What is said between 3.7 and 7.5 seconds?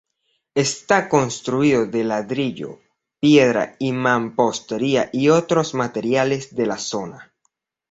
y mampostería y otros materiales de la zona.